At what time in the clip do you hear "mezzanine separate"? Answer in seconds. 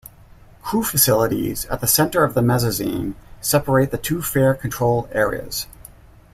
2.41-3.91